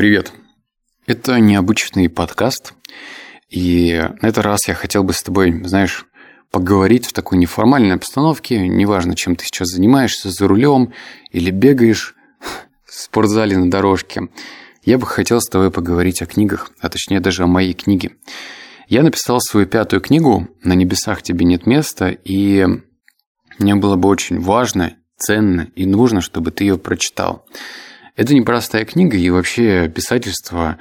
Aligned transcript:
Привет. 0.00 0.32
Это 1.06 1.38
необычный 1.40 2.08
подкаст, 2.08 2.72
и 3.50 4.02
на 4.22 4.28
этот 4.28 4.42
раз 4.42 4.66
я 4.66 4.72
хотел 4.72 5.04
бы 5.04 5.12
с 5.12 5.22
тобой, 5.22 5.62
знаешь, 5.64 6.06
поговорить 6.50 7.04
в 7.04 7.12
такой 7.12 7.36
неформальной 7.36 7.96
обстановке, 7.96 8.66
неважно, 8.66 9.14
чем 9.14 9.36
ты 9.36 9.44
сейчас 9.44 9.68
занимаешься, 9.68 10.30
за 10.30 10.48
рулем 10.48 10.94
или 11.32 11.50
бегаешь 11.50 12.14
в 12.86 12.94
спортзале 12.94 13.58
на 13.58 13.70
дорожке. 13.70 14.30
Я 14.84 14.96
бы 14.96 15.06
хотел 15.06 15.38
с 15.38 15.50
тобой 15.50 15.70
поговорить 15.70 16.22
о 16.22 16.26
книгах, 16.26 16.70
а 16.80 16.88
точнее 16.88 17.20
даже 17.20 17.42
о 17.42 17.46
моей 17.46 17.74
книге. 17.74 18.12
Я 18.88 19.02
написал 19.02 19.38
свою 19.42 19.66
пятую 19.66 20.00
книгу 20.00 20.48
«На 20.64 20.72
небесах 20.72 21.20
тебе 21.20 21.44
нет 21.44 21.66
места», 21.66 22.08
и 22.08 22.66
мне 23.58 23.74
было 23.74 23.96
бы 23.96 24.08
очень 24.08 24.40
важно, 24.40 24.94
ценно 25.18 25.68
и 25.74 25.84
нужно, 25.84 26.22
чтобы 26.22 26.52
ты 26.52 26.64
ее 26.64 26.78
прочитал. 26.78 27.44
Это 28.20 28.34
непростая 28.34 28.84
книга, 28.84 29.16
и 29.16 29.30
вообще 29.30 29.88
писательство 29.88 30.76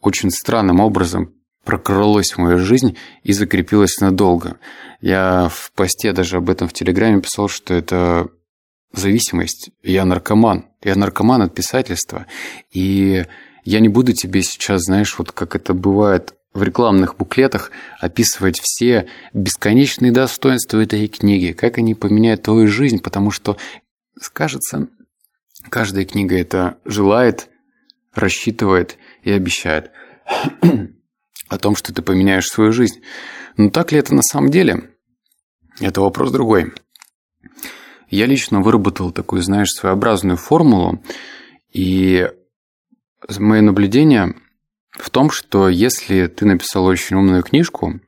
очень 0.00 0.32
странным 0.32 0.80
образом 0.80 1.32
прокрылось 1.62 2.32
в 2.32 2.38
мою 2.38 2.58
жизнь 2.58 2.96
и 3.22 3.32
закрепилось 3.32 4.00
надолго. 4.00 4.58
Я 5.00 5.48
в 5.54 5.70
посте 5.70 6.10
даже 6.10 6.38
об 6.38 6.50
этом 6.50 6.66
в 6.66 6.72
Телеграме 6.72 7.20
писал, 7.20 7.46
что 7.46 7.74
это 7.74 8.26
зависимость. 8.92 9.70
Я 9.84 10.04
наркоман. 10.04 10.64
Я 10.82 10.96
наркоман 10.96 11.42
от 11.42 11.54
писательства. 11.54 12.26
И 12.72 13.24
я 13.64 13.78
не 13.78 13.88
буду 13.88 14.12
тебе 14.12 14.42
сейчас, 14.42 14.82
знаешь, 14.82 15.16
вот 15.16 15.30
как 15.30 15.54
это 15.54 15.74
бывает 15.74 16.34
в 16.54 16.64
рекламных 16.64 17.16
буклетах, 17.16 17.70
описывать 18.00 18.58
все 18.58 19.06
бесконечные 19.32 20.10
достоинства 20.10 20.80
этой 20.82 21.06
книги, 21.06 21.52
как 21.52 21.78
они 21.78 21.94
поменяют 21.94 22.42
твою 22.42 22.66
жизнь, 22.66 22.98
потому 22.98 23.30
что, 23.30 23.58
скажется, 24.20 24.88
каждая 25.68 26.04
книга 26.04 26.38
это 26.38 26.78
желает, 26.84 27.48
рассчитывает 28.14 28.98
и 29.22 29.30
обещает 29.30 29.90
о 31.48 31.58
том, 31.58 31.76
что 31.76 31.92
ты 31.92 32.02
поменяешь 32.02 32.46
свою 32.46 32.72
жизнь. 32.72 33.02
Но 33.56 33.70
так 33.70 33.92
ли 33.92 33.98
это 33.98 34.14
на 34.14 34.22
самом 34.22 34.50
деле? 34.50 34.90
Это 35.80 36.00
вопрос 36.00 36.30
другой. 36.30 36.72
Я 38.08 38.26
лично 38.26 38.60
выработал 38.60 39.10
такую, 39.10 39.42
знаешь, 39.42 39.70
своеобразную 39.70 40.36
формулу, 40.36 41.02
и 41.72 42.30
мое 43.38 43.62
наблюдение 43.62 44.34
в 44.92 45.10
том, 45.10 45.30
что 45.30 45.68
если 45.68 46.26
ты 46.28 46.46
написал 46.46 46.84
очень 46.84 47.16
умную 47.16 47.42
книжку, 47.42 48.00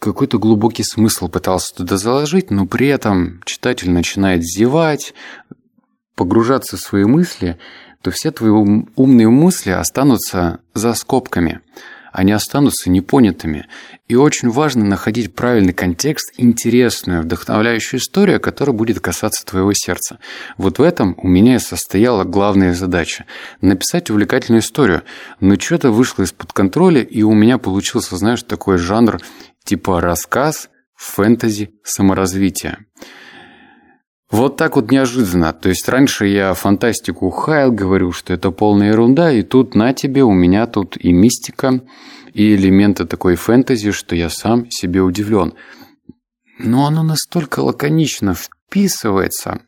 какой-то 0.00 0.38
глубокий 0.38 0.82
смысл 0.82 1.28
пытался 1.28 1.74
туда 1.74 1.96
заложить, 1.96 2.50
но 2.50 2.66
при 2.66 2.88
этом 2.88 3.42
читатель 3.44 3.90
начинает 3.90 4.42
зевать, 4.42 5.14
погружаться 6.20 6.76
в 6.76 6.80
свои 6.80 7.04
мысли, 7.06 7.58
то 8.02 8.10
все 8.10 8.30
твои 8.30 8.50
умные 8.50 9.30
мысли 9.30 9.70
останутся 9.70 10.60
за 10.74 10.92
скобками– 10.92 11.60
они 12.12 12.32
останутся 12.32 12.90
непонятыми. 12.90 13.66
И 14.08 14.16
очень 14.16 14.50
важно 14.50 14.84
находить 14.84 15.34
правильный 15.34 15.72
контекст, 15.72 16.32
интересную, 16.36 17.22
вдохновляющую 17.22 18.00
историю, 18.00 18.40
которая 18.40 18.76
будет 18.76 19.00
касаться 19.00 19.46
твоего 19.46 19.72
сердца. 19.72 20.18
Вот 20.56 20.78
в 20.78 20.82
этом 20.82 21.14
у 21.18 21.28
меня 21.28 21.56
и 21.56 21.60
состояла 21.60 22.24
главная 22.24 22.74
задача– 22.74 23.26
написать 23.60 24.10
увлекательную 24.10 24.62
историю. 24.62 25.02
Но 25.38 25.54
что-то 25.58 25.90
вышло 25.90 26.24
из-под 26.24 26.52
контроля, 26.52 27.02
и 27.02 27.22
у 27.22 27.32
меня 27.32 27.58
получился, 27.58 28.16
знаешь, 28.16 28.42
такой 28.42 28.78
жанр 28.78 29.20
типа 29.64 30.00
рассказ, 30.00 30.68
фэнтези, 30.96 31.70
саморазвитие. 31.84 32.78
Вот 34.30 34.56
так 34.56 34.76
вот 34.76 34.90
неожиданно. 34.92 35.52
То 35.52 35.68
есть 35.68 35.88
раньше 35.88 36.26
я 36.26 36.54
фантастику 36.54 37.30
хаял, 37.30 37.72
говорил, 37.72 38.12
что 38.12 38.32
это 38.32 38.50
полная 38.52 38.90
ерунда, 38.90 39.32
и 39.32 39.42
тут 39.42 39.74
на 39.74 39.92
тебе, 39.92 40.22
у 40.22 40.32
меня 40.32 40.66
тут 40.66 40.96
и 40.96 41.12
мистика, 41.12 41.80
и 42.32 42.54
элементы 42.54 43.06
такой 43.06 43.34
фэнтези, 43.34 43.90
что 43.90 44.14
я 44.14 44.30
сам 44.30 44.70
себе 44.70 45.02
удивлен. 45.02 45.54
Но 46.58 46.86
оно 46.86 47.02
настолько 47.02 47.60
лаконично 47.60 48.34
вписывается, 48.34 49.62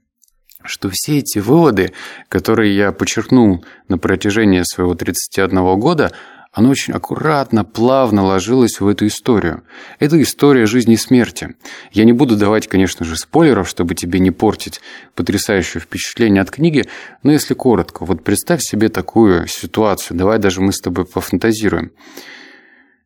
что 0.63 0.91
все 0.93 1.19
эти 1.19 1.41
выводы, 1.41 1.93
которые 2.29 2.77
я 2.77 2.93
подчеркнул 2.93 3.65
на 3.89 3.99
протяжении 3.99 4.63
своего 4.63 4.95
31 4.95 5.81
года, 5.81 6.13
оно 6.53 6.69
очень 6.69 6.93
аккуратно, 6.93 7.65
плавно 7.65 8.25
ложилось 8.25 8.79
в 8.79 8.87
эту 8.87 9.07
историю. 9.07 9.63
Это 9.99 10.21
история 10.21 10.67
жизни 10.67 10.95
и 10.95 10.99
смерти. 10.99 11.57
Я 11.93 12.05
не 12.05 12.13
буду 12.13 12.37
давать, 12.37 12.69
конечно 12.69 13.07
же, 13.07 13.17
спойлеров, 13.17 13.67
чтобы 13.67 13.95
тебе 13.95 14.21
не 14.21 14.31
портить 14.31 14.83
потрясающее 15.15 15.81
впечатление 15.81 16.43
от 16.43 16.51
книги, 16.51 16.87
но 17.23 17.33
если 17.33 17.55
коротко, 17.55 18.05
вот 18.05 18.23
представь 18.23 18.61
себе 18.61 18.91
такую 18.91 19.47
ситуацию. 19.49 20.19
Давай 20.19 20.39
даже 20.39 20.61
мы 20.61 20.75
с 20.75 20.81
тобой 20.81 21.07
пофантазируем. 21.07 21.93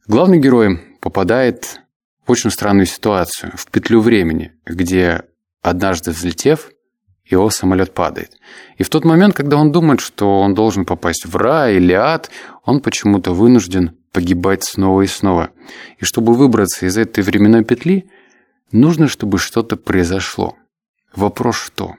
Главный 0.09 0.39
герой 0.39 0.81
попадает 1.01 1.81
в 2.27 2.33
очень 2.33 2.51
странную 2.51 2.87
ситуацию, 2.87 3.53
в 3.55 3.71
петлю 3.71 4.01
времени, 4.01 4.55
где 4.65 5.23
однажды 5.63 6.11
взлетев, 6.11 6.71
его 7.27 7.51
самолет 7.51 7.93
падает. 7.93 8.33
И 8.79 8.83
в 8.83 8.89
тот 8.89 9.05
момент, 9.05 9.35
когда 9.35 9.57
он 9.57 9.73
думает, 9.73 10.01
что 10.01 10.41
он 10.41 10.55
должен 10.55 10.85
попасть 10.85 11.27
в 11.27 11.37
рай 11.37 11.77
или 11.77 11.93
ад, 11.93 12.31
он 12.65 12.81
почему-то 12.81 13.33
вынужден 13.33 13.97
погибать 14.13 14.65
снова 14.65 15.03
и 15.03 15.07
снова. 15.07 15.51
И 15.99 16.05
чтобы 16.05 16.35
выбраться 16.35 16.87
из 16.87 16.97
этой 16.97 17.23
временной 17.23 17.65
петли, 17.65 18.07
нужно, 18.73 19.09
чтобы 19.09 19.39
что-то 19.39 19.77
произошло. 19.77 20.57
Вопрос 21.15 21.57
что? 21.57 21.97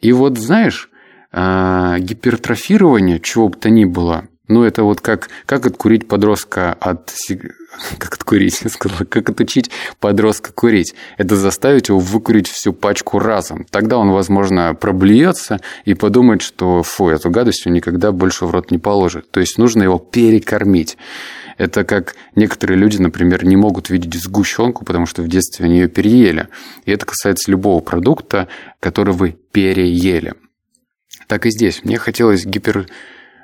И 0.00 0.12
вот 0.12 0.38
знаешь, 0.38 0.90
а, 1.32 1.98
гипертрофирование 1.98 3.20
чего 3.20 3.48
бы 3.48 3.56
то 3.56 3.68
ни 3.68 3.84
было, 3.84 4.28
ну, 4.48 4.62
это 4.62 4.84
вот 4.84 5.00
как, 5.00 5.28
как 5.46 5.66
откурить 5.66 6.06
подростка 6.08 6.72
от... 6.72 7.12
Как 7.98 8.14
откурить, 8.14 8.62
я 8.64 8.70
сказала, 8.70 9.04
как 9.04 9.28
отучить 9.28 9.70
подростка 10.00 10.50
курить. 10.50 10.94
Это 11.18 11.36
заставить 11.36 11.90
его 11.90 11.98
выкурить 11.98 12.48
всю 12.48 12.72
пачку 12.72 13.18
разом. 13.18 13.66
Тогда 13.70 13.98
он, 13.98 14.12
возможно, 14.12 14.74
проблюется 14.74 15.60
и 15.84 15.92
подумает, 15.92 16.40
что 16.40 16.82
фу, 16.82 17.10
эту 17.10 17.28
гадость 17.28 17.66
он 17.66 17.74
никогда 17.74 18.12
больше 18.12 18.46
в 18.46 18.50
рот 18.50 18.70
не 18.70 18.78
положит. 18.78 19.30
То 19.30 19.40
есть 19.40 19.58
нужно 19.58 19.82
его 19.82 19.98
перекормить. 19.98 20.96
Это 21.58 21.84
как 21.84 22.14
некоторые 22.34 22.78
люди, 22.78 22.96
например, 22.96 23.44
не 23.44 23.56
могут 23.56 23.90
видеть 23.90 24.14
сгущенку, 24.14 24.86
потому 24.86 25.04
что 25.04 25.22
в 25.22 25.28
детстве 25.28 25.66
они 25.66 25.80
ее 25.80 25.88
переели. 25.88 26.48
И 26.86 26.92
это 26.92 27.04
касается 27.04 27.50
любого 27.50 27.80
продукта, 27.80 28.48
который 28.80 29.12
вы 29.12 29.36
переели. 29.52 30.32
Так 31.26 31.44
и 31.44 31.50
здесь. 31.50 31.84
Мне 31.84 31.98
хотелось 31.98 32.46
гипер 32.46 32.86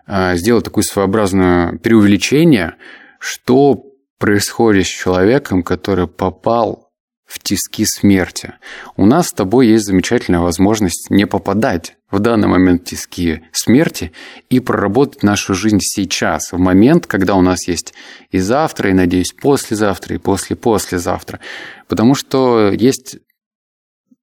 а, 0.06 0.36
сделать 0.36 0.64
такое 0.64 0.84
своеобразное 0.84 1.78
преувеличение, 1.78 2.74
что 3.18 3.84
происходит 4.18 4.86
с 4.86 4.90
человеком, 4.90 5.62
который 5.62 6.06
попал 6.06 6.92
в 7.32 7.38
тиски 7.38 7.84
смерти. 7.86 8.54
У 8.96 9.06
нас 9.06 9.28
с 9.28 9.32
тобой 9.32 9.66
есть 9.68 9.86
замечательная 9.86 10.40
возможность 10.40 11.08
не 11.08 11.26
попадать 11.26 11.96
в 12.10 12.18
данный 12.18 12.46
момент 12.46 12.82
в 12.82 12.84
тиски 12.84 13.42
смерти 13.52 14.12
и 14.50 14.60
проработать 14.60 15.22
нашу 15.22 15.54
жизнь 15.54 15.78
сейчас, 15.80 16.52
в 16.52 16.58
момент, 16.58 17.06
когда 17.06 17.34
у 17.34 17.40
нас 17.40 17.66
есть 17.66 17.94
и 18.30 18.38
завтра, 18.38 18.90
и, 18.90 18.92
надеюсь, 18.92 19.32
послезавтра, 19.32 20.16
и 20.16 20.18
после-послезавтра. 20.18 21.40
Потому 21.88 22.14
что 22.14 22.70
есть 22.70 23.16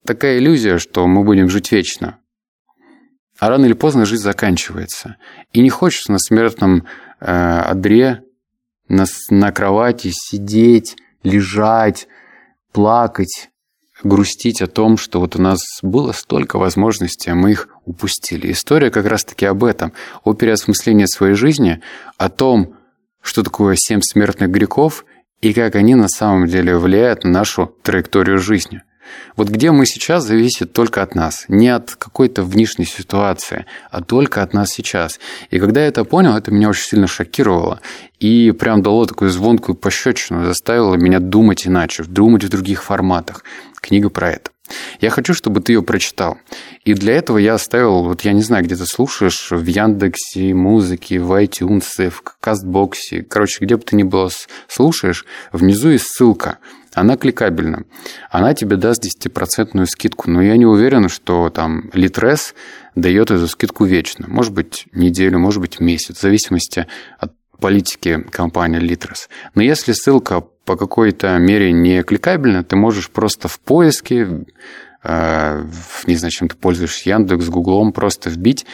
такая 0.05 0.37
иллюзия, 0.37 0.77
что 0.77 1.07
мы 1.07 1.23
будем 1.23 1.49
жить 1.49 1.71
вечно. 1.71 2.19
А 3.39 3.49
рано 3.49 3.65
или 3.65 3.73
поздно 3.73 4.05
жизнь 4.05 4.23
заканчивается. 4.23 5.15
И 5.53 5.61
не 5.61 5.69
хочется 5.69 6.11
на 6.11 6.19
смертном 6.19 6.85
э, 7.19 7.25
одре, 7.25 8.23
на, 8.89 9.05
на 9.29 9.51
кровати 9.51 10.11
сидеть, 10.13 10.97
лежать, 11.23 12.07
плакать, 12.73 13.49
грустить 14.03 14.61
о 14.61 14.67
том, 14.67 14.97
что 14.97 15.19
вот 15.19 15.35
у 15.35 15.41
нас 15.41 15.59
было 15.81 16.11
столько 16.11 16.57
возможностей, 16.57 17.31
а 17.31 17.35
мы 17.35 17.51
их 17.51 17.69
упустили. 17.85 18.51
История 18.51 18.91
как 18.91 19.05
раз-таки 19.05 19.45
об 19.45 19.63
этом, 19.63 19.93
о 20.23 20.33
переосмыслении 20.33 21.05
своей 21.05 21.35
жизни, 21.35 21.81
о 22.17 22.29
том, 22.29 22.75
что 23.21 23.43
такое 23.43 23.75
семь 23.77 24.01
смертных 24.01 24.49
грехов 24.49 25.05
и 25.41 25.53
как 25.53 25.75
они 25.75 25.95
на 25.95 26.07
самом 26.07 26.47
деле 26.47 26.77
влияют 26.77 27.23
на 27.23 27.31
нашу 27.31 27.73
траекторию 27.83 28.39
жизни. 28.39 28.83
Вот 29.35 29.49
где 29.49 29.71
мы 29.71 29.85
сейчас 29.85 30.23
зависит 30.23 30.73
только 30.73 31.01
от 31.01 31.15
нас. 31.15 31.45
Не 31.47 31.69
от 31.69 31.95
какой-то 31.95 32.43
внешней 32.43 32.85
ситуации, 32.85 33.65
а 33.91 34.01
только 34.01 34.43
от 34.43 34.53
нас 34.53 34.69
сейчас. 34.69 35.19
И 35.49 35.59
когда 35.59 35.81
я 35.81 35.87
это 35.87 36.03
понял, 36.03 36.35
это 36.35 36.51
меня 36.51 36.69
очень 36.69 36.83
сильно 36.83 37.07
шокировало. 37.07 37.79
И 38.19 38.51
прям 38.51 38.81
дало 38.81 39.05
такую 39.05 39.29
звонкую 39.31 39.75
пощечину, 39.75 40.45
заставило 40.45 40.95
меня 40.95 41.19
думать 41.19 41.65
иначе, 41.67 42.03
думать 42.03 42.43
в 42.43 42.49
других 42.49 42.83
форматах. 42.83 43.43
Книга 43.81 44.09
про 44.09 44.31
это. 44.31 44.51
Я 45.01 45.09
хочу, 45.09 45.33
чтобы 45.33 45.61
ты 45.61 45.73
ее 45.73 45.83
прочитал. 45.83 46.37
И 46.83 46.93
для 46.93 47.15
этого 47.15 47.37
я 47.37 47.55
оставил, 47.55 48.03
вот 48.03 48.21
я 48.21 48.33
не 48.33 48.41
знаю, 48.41 48.63
где 48.63 48.75
ты 48.75 48.85
слушаешь, 48.85 49.51
в 49.51 49.65
Яндексе, 49.65 50.53
музыке, 50.53 51.19
в 51.19 51.31
iTunes, 51.31 52.09
в 52.09 52.21
Кастбоксе, 52.39 53.23
короче, 53.23 53.63
где 53.63 53.77
бы 53.77 53.83
ты 53.83 53.95
ни 53.95 54.03
было 54.03 54.29
слушаешь, 54.67 55.25
внизу 55.51 55.89
есть 55.89 56.07
ссылка. 56.07 56.59
Она 56.93 57.17
кликабельна. 57.17 57.85
Она 58.31 58.53
тебе 58.53 58.75
даст 58.75 59.05
10% 59.05 59.85
скидку. 59.85 60.29
Но 60.29 60.41
я 60.41 60.57
не 60.57 60.65
уверен, 60.65 61.07
что 61.07 61.49
там 61.49 61.89
Litres 61.93 62.53
дает 62.95 63.31
эту 63.31 63.47
скидку 63.47 63.85
вечно. 63.85 64.25
Может 64.27 64.53
быть, 64.53 64.87
неделю, 64.91 65.39
может 65.39 65.61
быть, 65.61 65.79
месяц, 65.79 66.17
в 66.17 66.21
зависимости 66.21 66.87
от 67.19 67.31
политики 67.59 68.23
компании 68.31 68.81
Litres. 68.81 69.27
Но 69.55 69.61
если 69.61 69.93
ссылка 69.93 70.41
по 70.65 70.75
какой-то 70.75 71.37
мере 71.37 71.71
не 71.71 72.03
кликабельна, 72.03 72.63
ты 72.63 72.75
можешь 72.75 73.09
просто 73.09 73.47
в 73.47 73.59
поиске, 73.59 74.45
э, 75.03 75.65
не 76.07 76.15
знаю, 76.15 76.31
чем 76.31 76.47
ты 76.47 76.55
пользуешься, 76.55 77.09
Яндекс, 77.09 77.47
Гуглом, 77.47 77.91
просто 77.91 78.29
вбить 78.29 78.65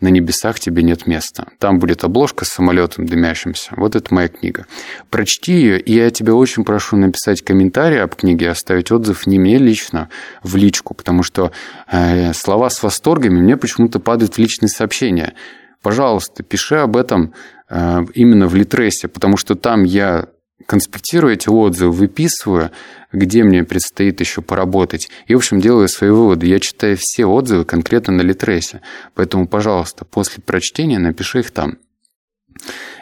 на 0.00 0.08
небесах 0.08 0.58
тебе 0.58 0.82
нет 0.82 1.06
места. 1.06 1.48
Там 1.58 1.78
будет 1.78 2.04
обложка 2.04 2.44
с 2.44 2.48
самолетом 2.48 3.06
дымящимся. 3.06 3.72
Вот 3.76 3.96
это 3.96 4.12
моя 4.14 4.28
книга. 4.28 4.66
Прочти 5.10 5.52
ее, 5.52 5.80
и 5.80 5.92
я 5.92 6.10
тебя 6.10 6.34
очень 6.34 6.64
прошу 6.64 6.96
написать 6.96 7.42
комментарий 7.42 8.02
об 8.02 8.14
книге, 8.14 8.50
оставить 8.50 8.90
отзыв 8.90 9.26
не 9.26 9.38
мне 9.38 9.58
лично, 9.58 10.08
в 10.42 10.56
личку, 10.56 10.94
потому 10.94 11.22
что 11.22 11.52
э, 11.90 12.32
слова 12.32 12.70
с 12.70 12.82
восторгами 12.82 13.40
мне 13.40 13.56
почему-то 13.56 14.00
падают 14.00 14.34
в 14.34 14.38
личные 14.38 14.68
сообщения. 14.68 15.34
Пожалуйста, 15.82 16.42
пиши 16.42 16.76
об 16.76 16.96
этом 16.96 17.32
именно 17.70 18.48
в 18.48 18.54
Литресе, 18.54 19.08
потому 19.08 19.36
что 19.36 19.54
там 19.54 19.84
я 19.84 20.26
конспектирую 20.66 21.34
эти 21.34 21.48
отзывы, 21.48 21.90
выписываю, 21.90 22.70
где 23.12 23.42
мне 23.42 23.64
предстоит 23.64 24.20
еще 24.20 24.42
поработать. 24.42 25.08
И, 25.26 25.34
в 25.34 25.38
общем, 25.38 25.60
делаю 25.60 25.88
свои 25.88 26.10
выводы. 26.10 26.46
Я 26.46 26.60
читаю 26.60 26.96
все 26.98 27.26
отзывы 27.26 27.64
конкретно 27.64 28.12
на 28.12 28.22
Литресе. 28.22 28.80
Поэтому, 29.14 29.48
пожалуйста, 29.48 30.04
после 30.04 30.42
прочтения 30.42 30.98
напиши 30.98 31.40
их 31.40 31.50
там. 31.50 31.78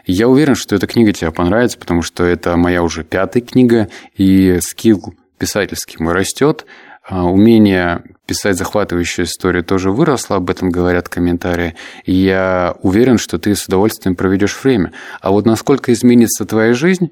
Я 0.06 0.28
уверен, 0.28 0.54
что 0.54 0.76
эта 0.76 0.86
книга 0.86 1.12
тебе 1.12 1.30
понравится, 1.30 1.78
потому 1.78 2.02
что 2.02 2.24
это 2.24 2.56
моя 2.56 2.82
уже 2.82 3.04
пятая 3.04 3.42
книга, 3.42 3.88
и 4.16 4.58
скилл 4.62 5.14
писательский 5.36 5.96
мой 5.98 6.14
растет. 6.14 6.64
А, 7.10 7.24
умение 7.24 8.04
писать 8.26 8.58
захватывающую 8.58 9.24
историю 9.24 9.64
тоже 9.64 9.90
выросло, 9.90 10.36
об 10.36 10.50
этом 10.50 10.68
говорят 10.68 11.08
комментарии. 11.08 11.74
И 12.04 12.12
я 12.12 12.76
уверен, 12.82 13.16
что 13.16 13.38
ты 13.38 13.54
с 13.54 13.64
удовольствием 13.64 14.14
проведешь 14.14 14.62
время. 14.62 14.92
А 15.22 15.30
вот 15.30 15.46
насколько 15.46 15.90
изменится 15.92 16.44
твоя 16.44 16.74
жизнь, 16.74 17.10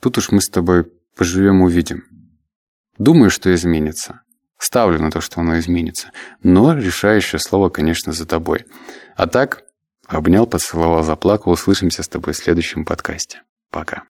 тут 0.00 0.18
уж 0.18 0.30
мы 0.30 0.42
с 0.42 0.50
тобой 0.50 0.84
поживем, 1.16 1.62
увидим. 1.62 2.04
Думаю, 2.98 3.30
что 3.30 3.52
изменится. 3.54 4.20
Ставлю 4.58 5.00
на 5.00 5.10
то, 5.10 5.22
что 5.22 5.40
оно 5.40 5.58
изменится. 5.58 6.10
Но 6.42 6.76
решающее 6.76 7.38
слово, 7.38 7.70
конечно, 7.70 8.12
за 8.12 8.26
тобой. 8.26 8.66
А 9.16 9.26
так, 9.26 9.62
обнял, 10.06 10.46
поцеловал, 10.46 11.02
заплакал. 11.02 11.52
Услышимся 11.52 12.02
с 12.02 12.08
тобой 12.08 12.34
в 12.34 12.36
следующем 12.36 12.84
подкасте. 12.84 13.42
Пока. 13.70 14.02